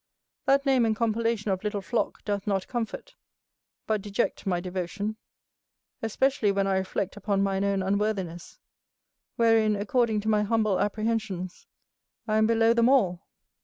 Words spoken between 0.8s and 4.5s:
and compellation of "little flock" doth not comfort, but deject,